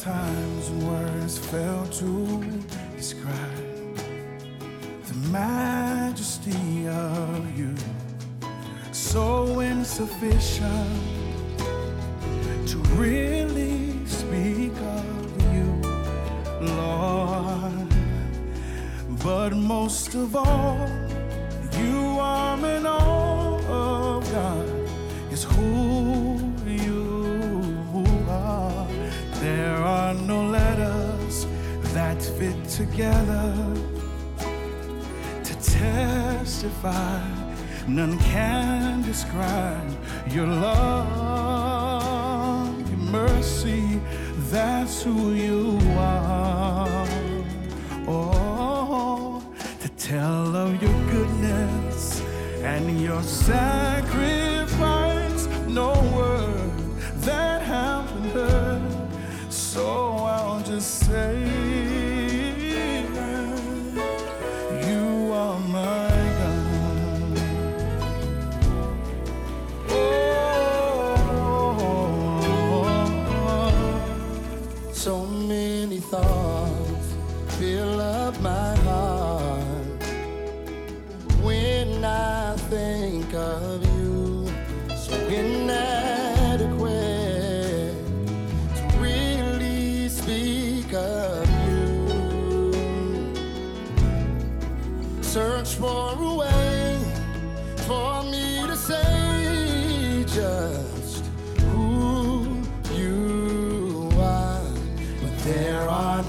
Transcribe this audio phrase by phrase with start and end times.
[0.00, 2.42] times words fail to
[2.96, 3.96] describe
[5.08, 7.74] the majesty of you,
[8.92, 11.02] so insufficient
[12.66, 15.70] to really speak of you,
[16.76, 17.92] Lord.
[19.22, 20.88] But most of all,
[32.86, 33.52] together
[35.44, 37.20] to testify.
[37.86, 39.90] None can describe
[40.30, 41.50] your love,
[42.90, 44.00] your mercy.
[44.52, 47.06] That's who you are.
[48.08, 49.42] Oh,
[49.82, 52.22] to tell of your goodness
[52.62, 53.22] and your.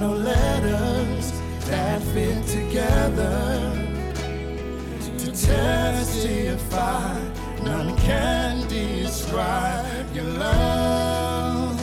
[0.01, 1.31] no letters
[1.69, 3.71] that fit together
[4.99, 7.13] to testify.
[7.63, 11.79] None can describe your love,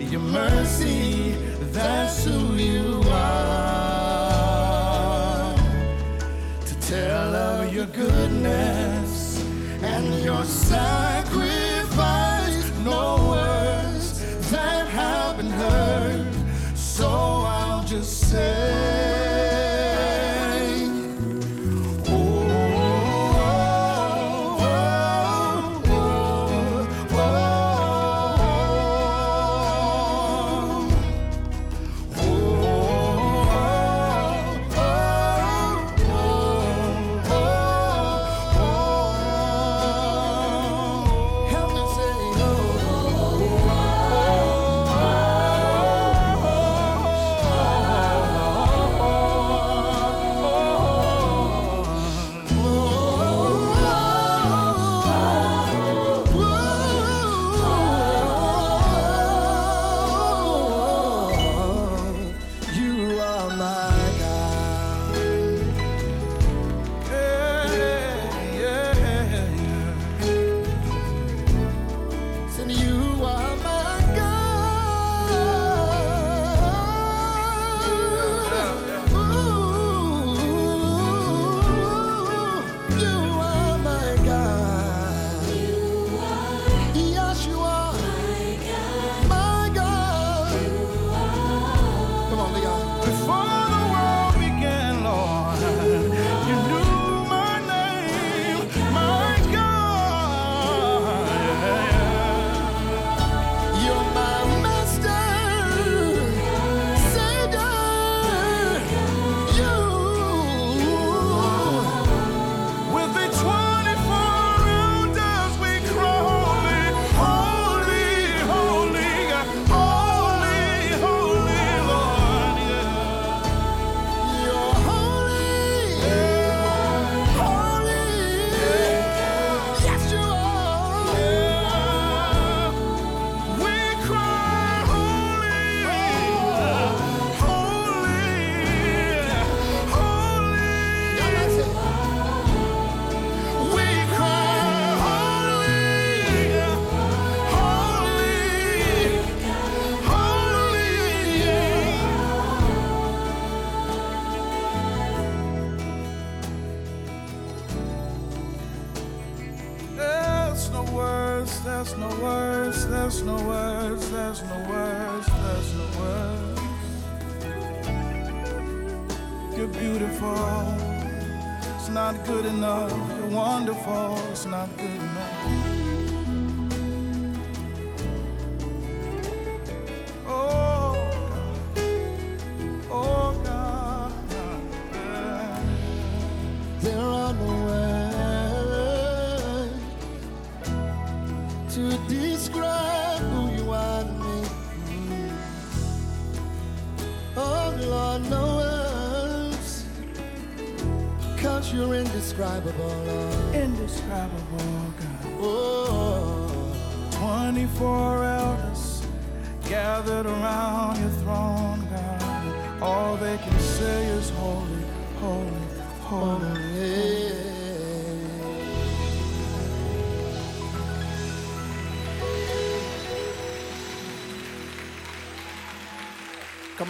[0.00, 1.36] your mercy.
[1.70, 3.94] That's who you are.
[6.68, 9.40] To tell of your goodness
[9.82, 10.44] and your.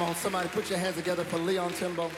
[0.07, 2.11] On, somebody put your hands together for Leon Timbo.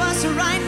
[0.00, 0.67] Oh, speak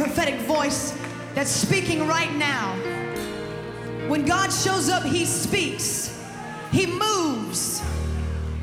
[0.00, 0.98] prophetic voice
[1.34, 2.74] that's speaking right now.
[4.08, 6.18] When God shows up, He speaks,
[6.72, 7.80] He moves.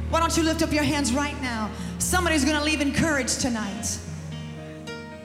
[0.10, 1.70] Why don't you lift up your hands right now?
[2.00, 4.00] Somebody's gonna leave encouraged tonight.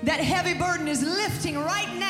[0.03, 2.02] That heavy burden is lifting right now.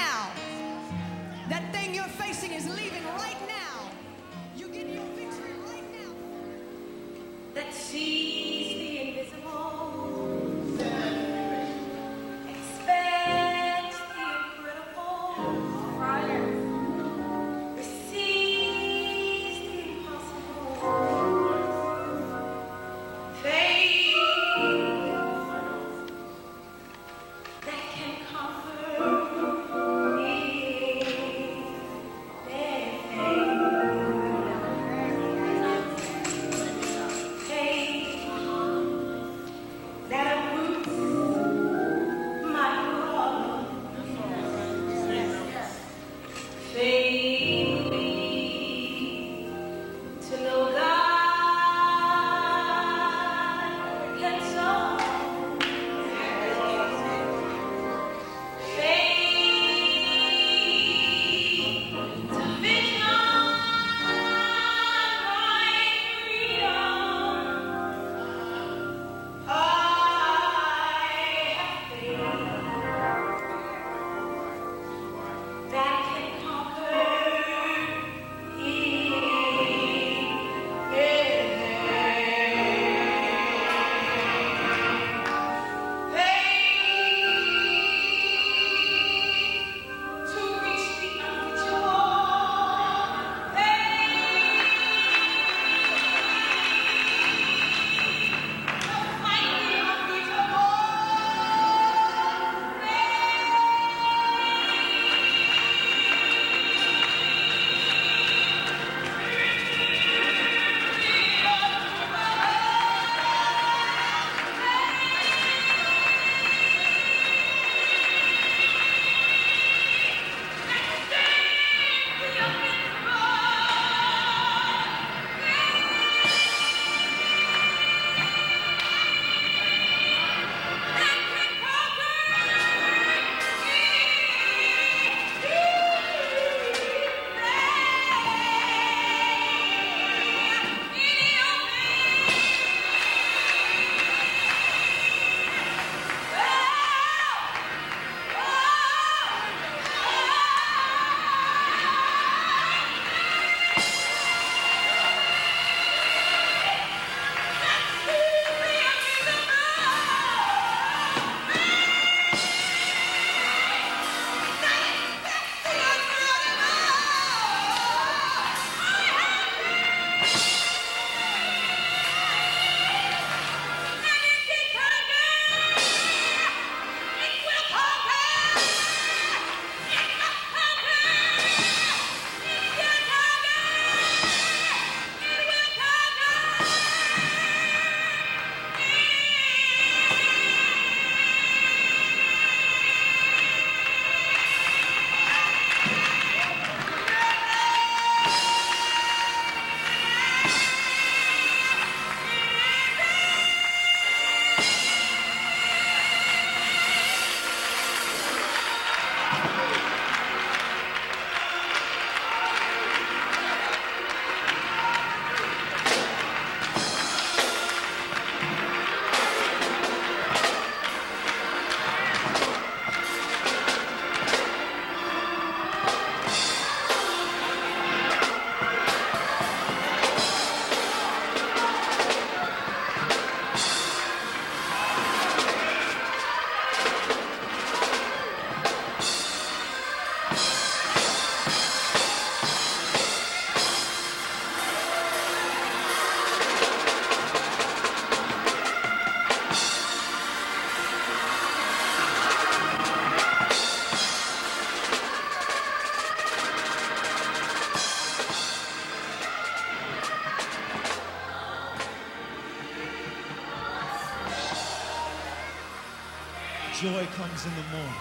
[266.83, 267.95] joy comes in the morning.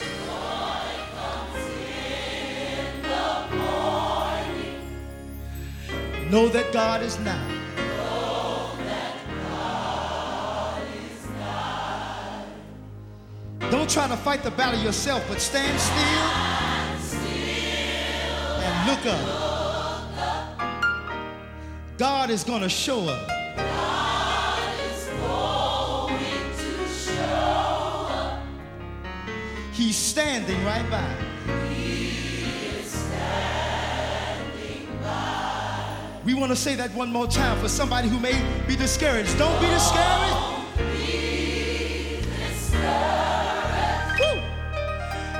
[0.00, 0.88] Joy
[1.20, 4.80] comes in the morning.
[6.30, 7.46] Know that God is now.
[13.70, 17.20] Don't try to fight the battle yourself, but stand still, stand still
[18.62, 19.20] and look up.
[19.26, 20.58] Look up.
[21.98, 23.41] God is going to show up.
[30.32, 31.14] Standing right by.
[36.24, 39.36] We want to say that one more time for somebody who may be discouraged.
[39.36, 40.36] Don't be discouraged.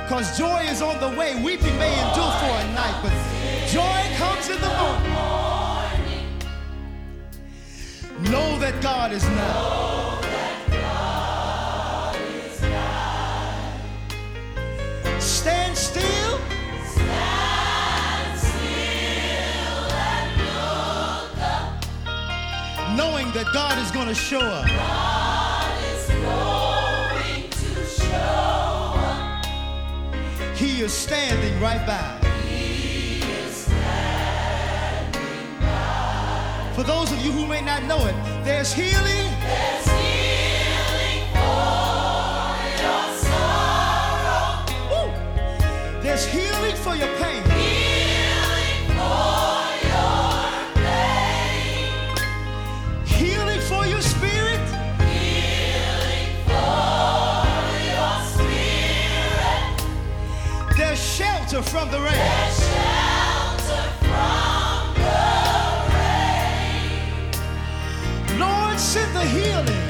[0.03, 1.41] Because joy is on the way.
[1.43, 3.13] Weeping may endure for a night, but
[3.71, 6.27] joy comes in the morning.
[8.31, 9.92] Know that God is now.
[23.03, 24.65] Knowing that God is going to show up.
[30.55, 31.99] He is standing right by.
[36.73, 39.27] For those of you who may not know it, there's healing.
[39.51, 43.03] There's healing for your
[44.91, 46.01] Woo!
[46.01, 47.52] There's healing for your pain.
[61.53, 62.13] Shelter from the rain.
[68.39, 69.82] Lord, send the healing.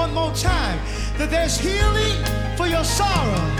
[0.00, 0.78] One more time
[1.18, 2.24] that there's healing
[2.56, 3.50] for your sorrow.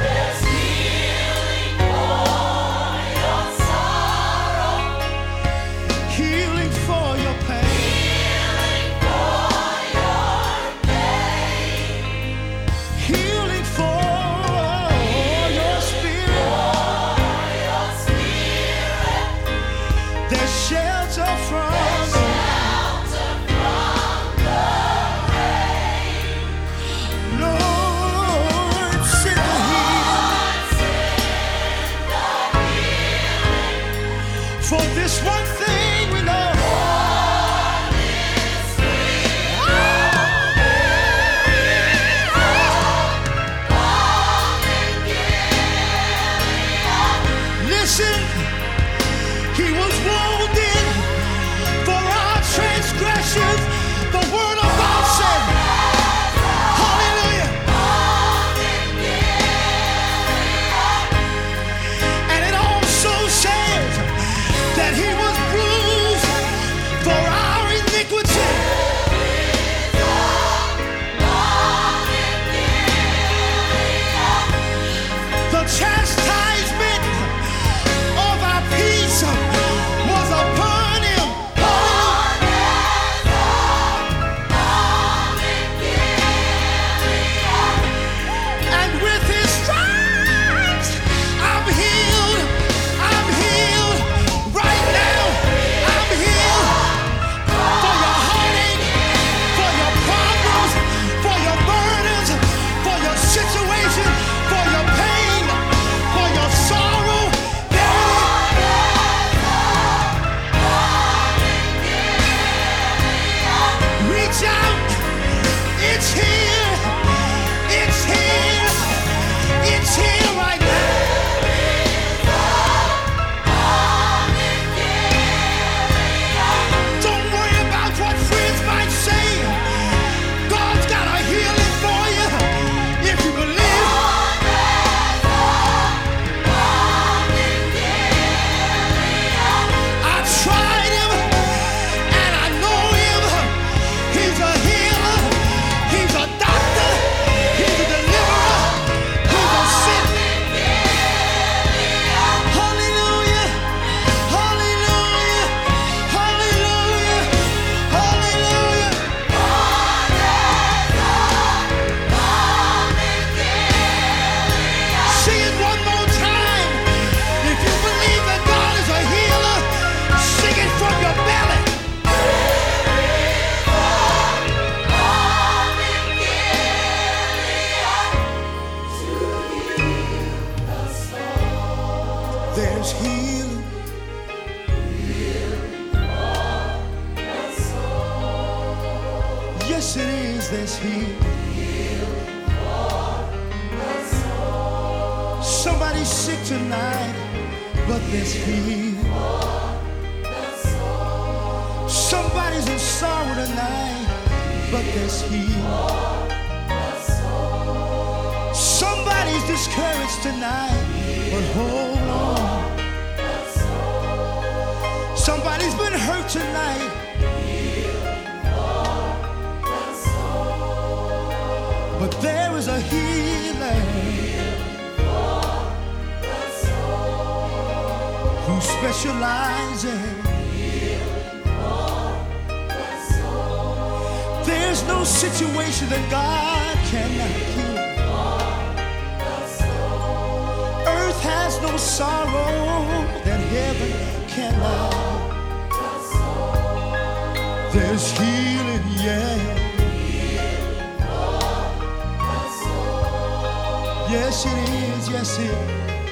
[254.11, 255.09] Yes, it is.
[255.09, 256.10] Yes, it is.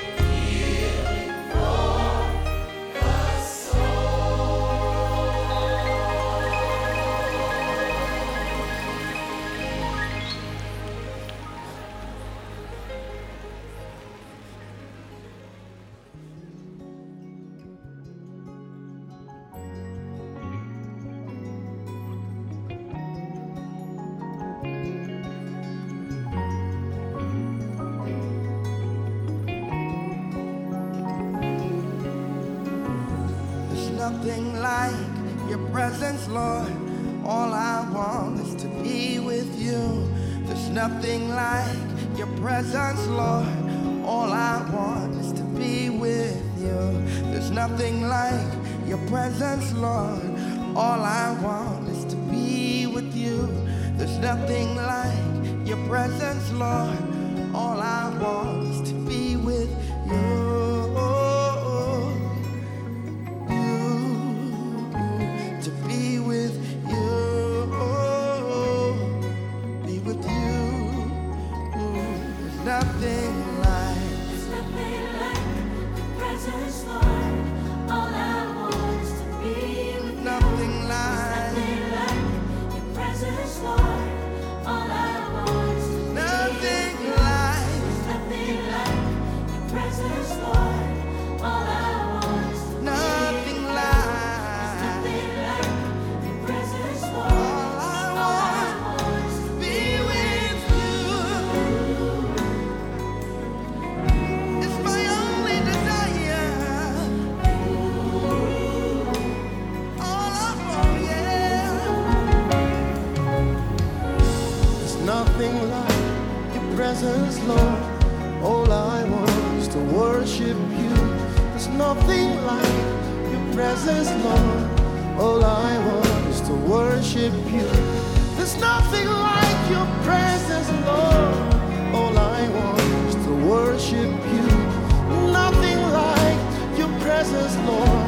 [137.68, 138.07] Lord.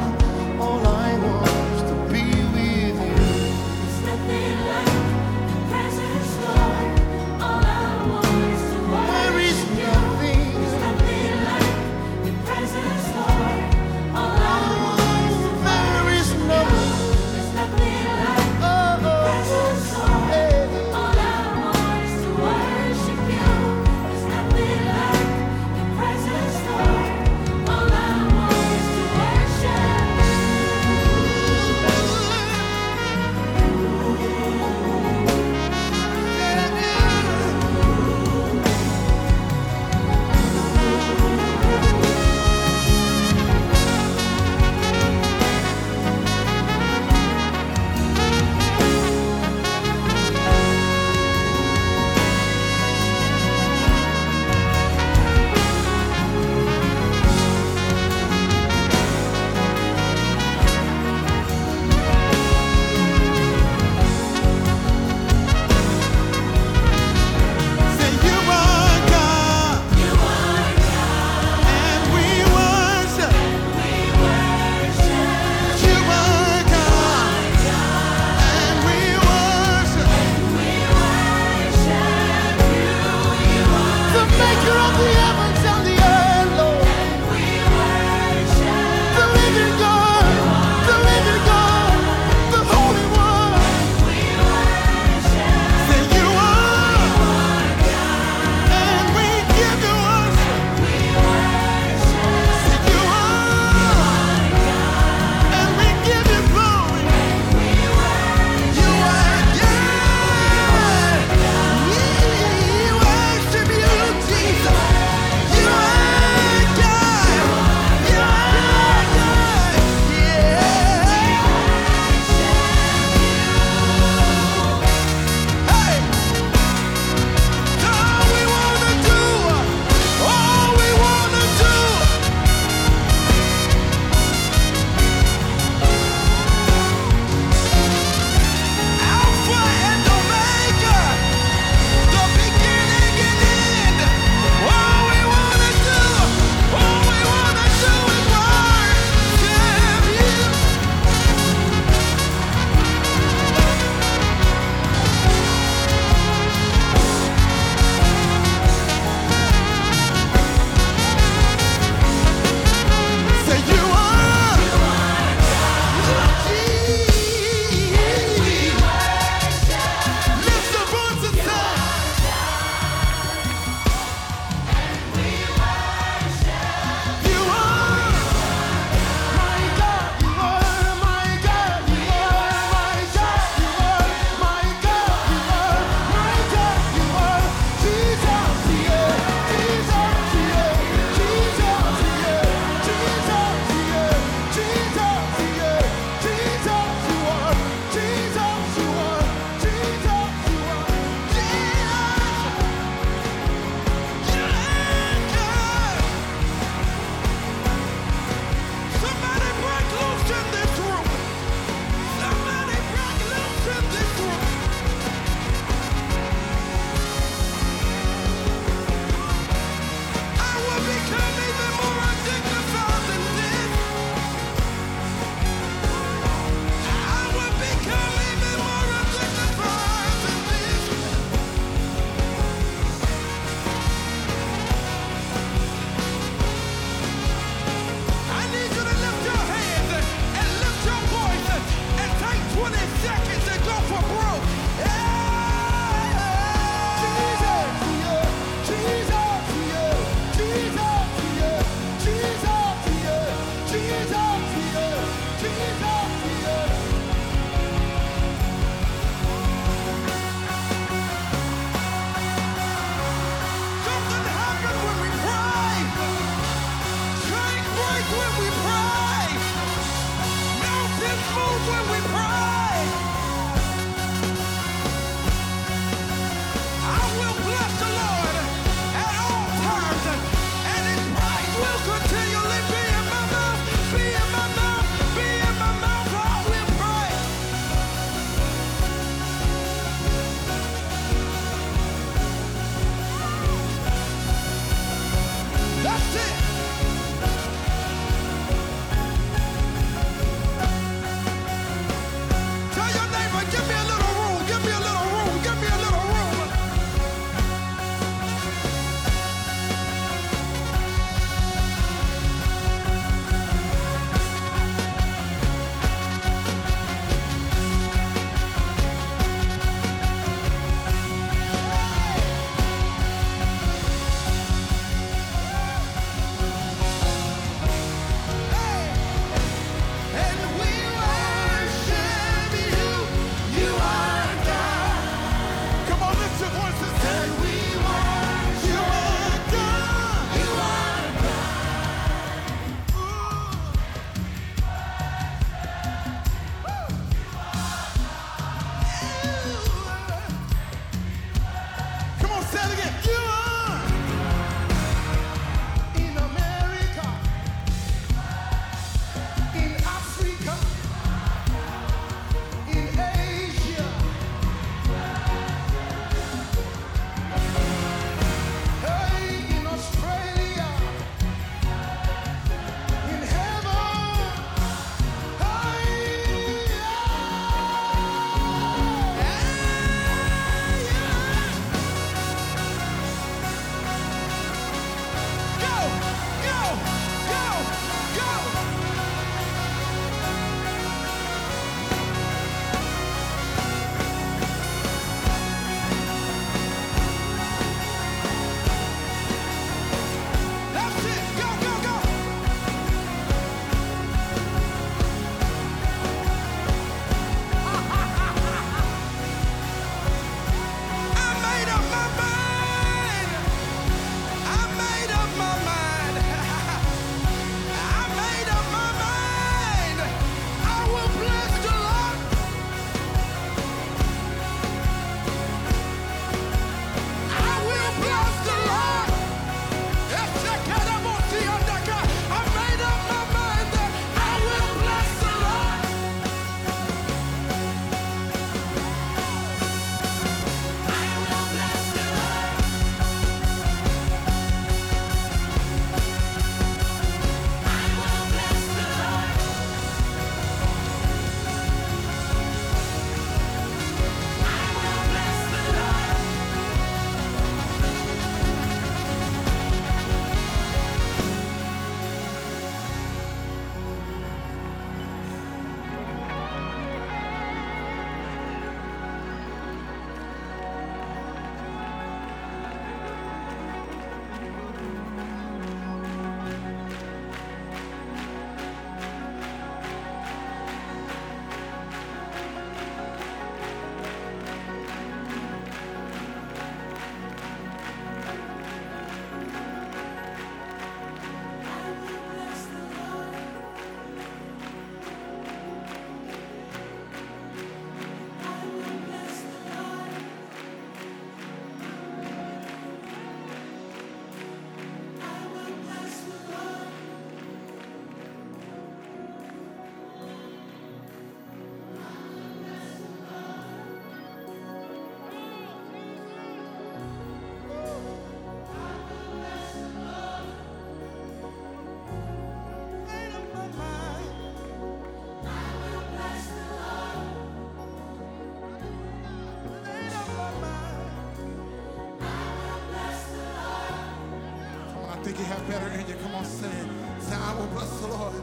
[535.41, 536.15] you have better in you.
[536.23, 536.71] Come on, sing.
[537.19, 538.40] Say, I will bless the Lord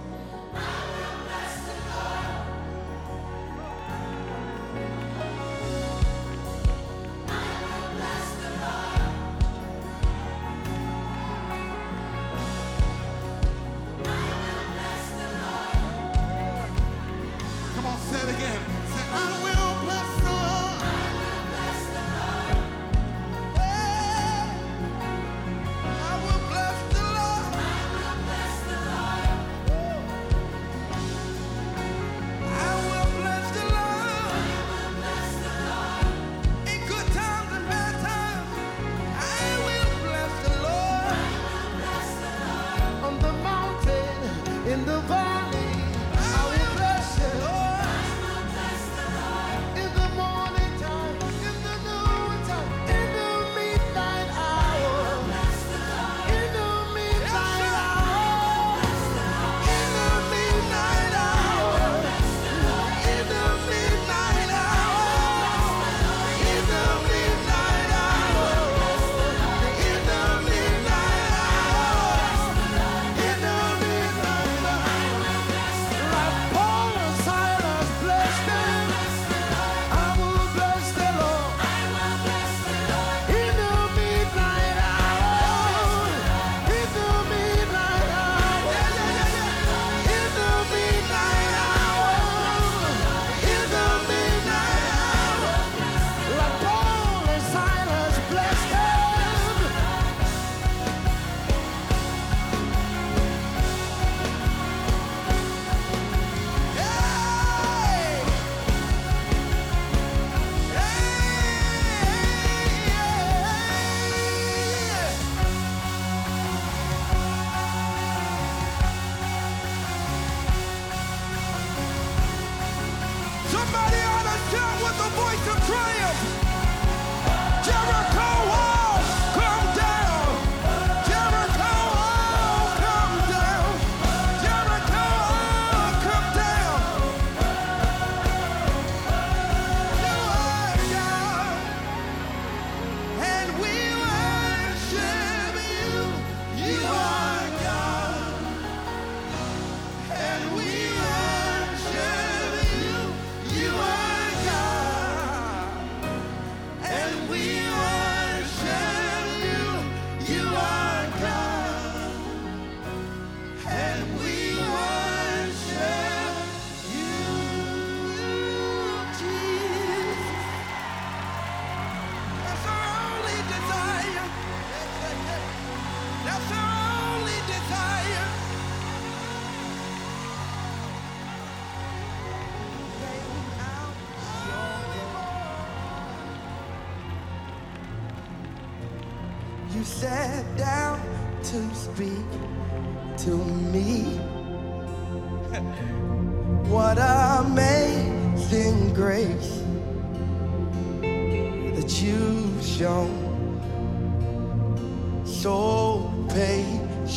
[127.68, 128.27] Jericho!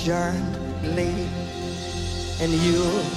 [0.04, 1.28] gently,
[2.40, 3.09] and you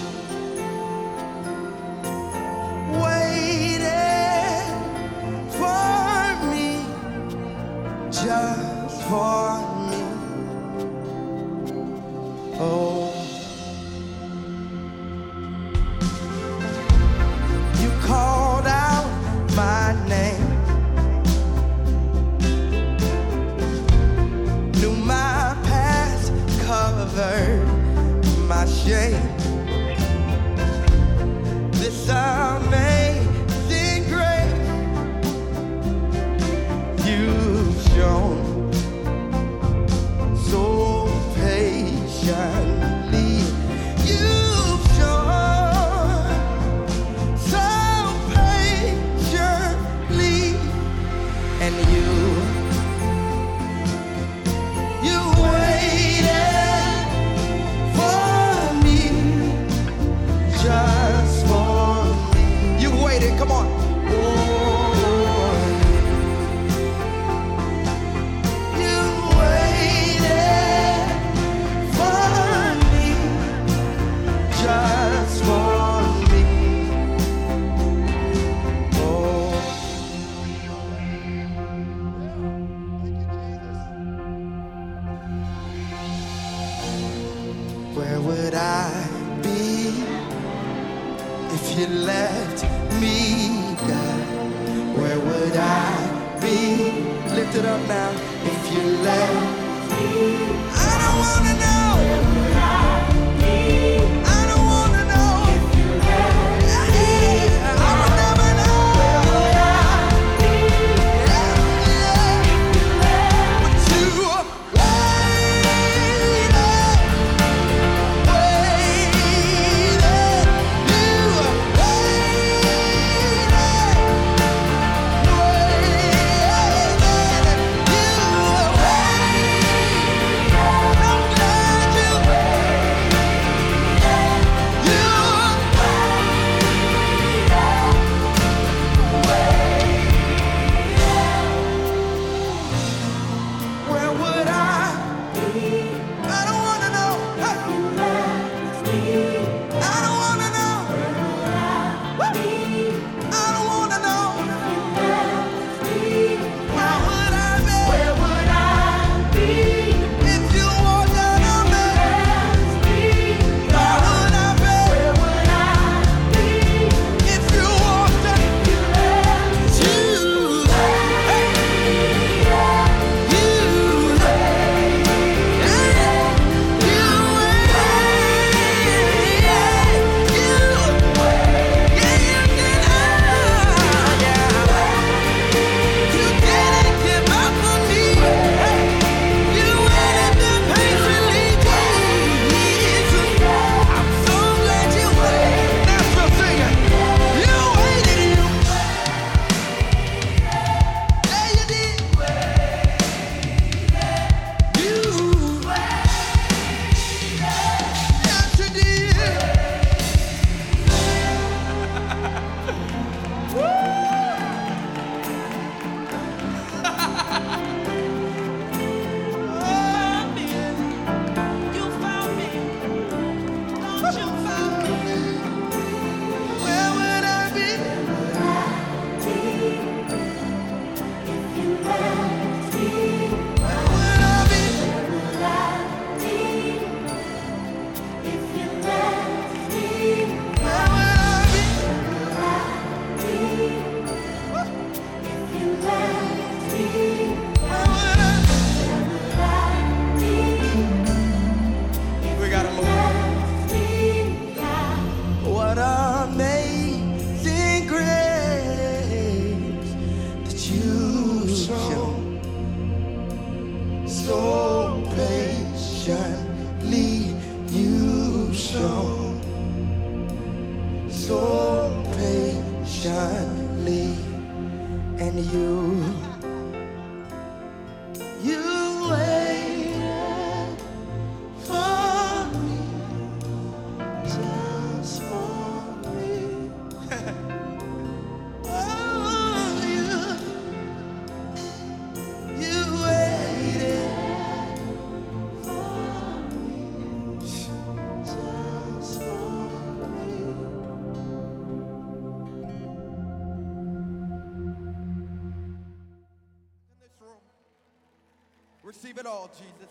[309.14, 309.90] Receive it all, Jesus.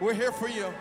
[0.00, 0.72] We're here for you.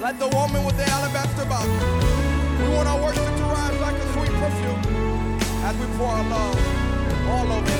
[0.00, 4.12] Like the woman with the alabaster box, we want our worship to rise like a
[4.12, 4.80] sweet perfume
[5.64, 6.56] as we pour our love
[7.30, 7.76] all over.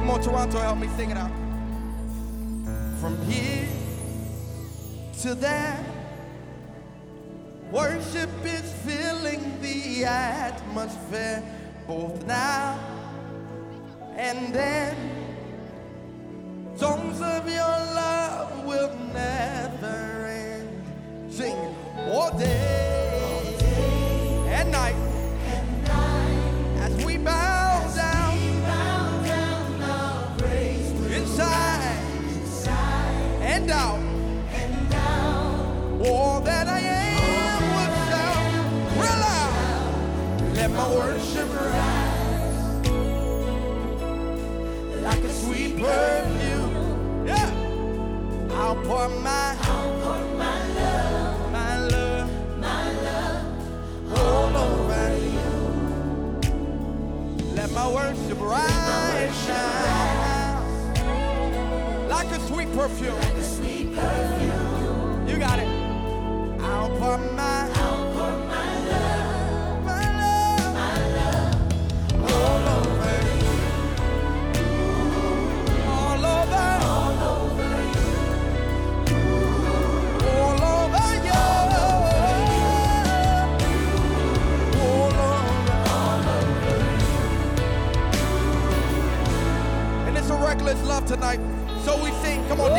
[0.00, 1.30] Come on, Toronto, help me sing it out.
[3.00, 3.66] From here
[5.22, 5.95] to there.
[7.70, 11.42] Worship is filling the atmosphere
[11.86, 12.78] both now
[14.16, 14.96] and then.
[16.76, 21.32] Songs of your love will never end.
[21.32, 21.56] Sing
[22.08, 23.56] all day
[24.48, 25.15] and night
[48.76, 49.56] I'll pour my,
[50.74, 53.44] love, my love, my love
[54.18, 55.50] all over you.
[57.54, 59.76] Let my worship rise now
[62.08, 63.14] like a sweet perfume.
[65.26, 65.68] You got it.
[66.60, 67.75] I'll pour my, my
[91.06, 91.40] tonight.
[91.84, 92.46] So we sing.
[92.48, 92.72] Come on,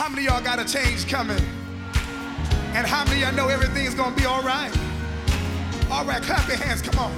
[0.00, 1.36] How many y'all got a change coming?
[2.72, 4.72] And how many y'all know everything's gonna be all right?
[5.90, 7.12] All right, clap your hands, come on.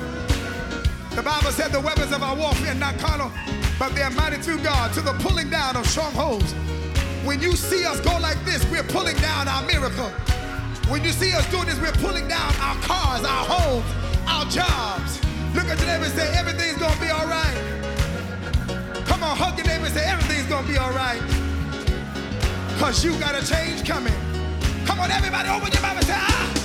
[1.15, 3.31] The Bible said the weapons of our warfare are not carnal,
[3.79, 6.55] but they are mighty through God to the pulling down of strongholds.
[7.23, 10.11] When you see us go like this, we're pulling down our miracle.
[10.91, 13.87] When you see us doing this, we're pulling down our cars, our homes,
[14.27, 15.23] our jobs.
[15.55, 19.07] Look at your neighbor and say, everything's gonna be all right.
[19.07, 21.23] Come on, hug your neighbor and say, everything's gonna be all right.
[22.83, 24.13] Because you got a change coming.
[24.85, 26.62] Come on, everybody, open your mouth and say, ah.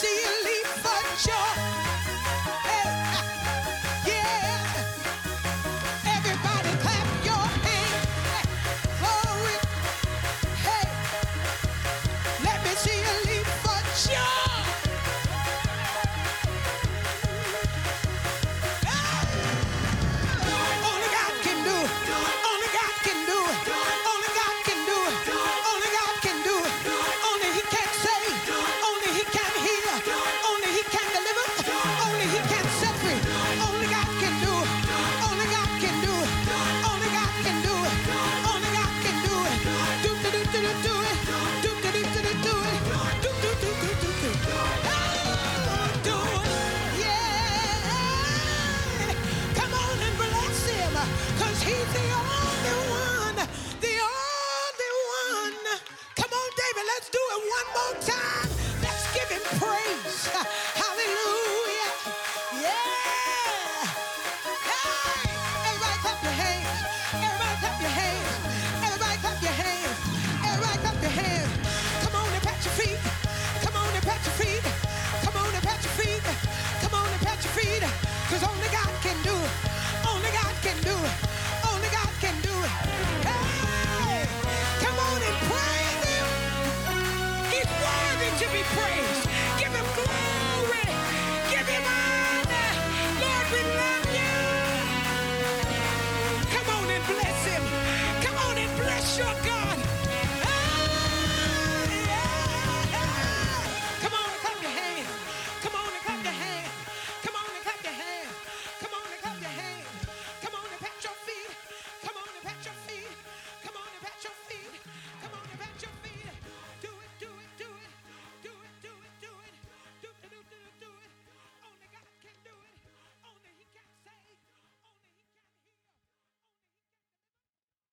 [0.00, 0.43] she is.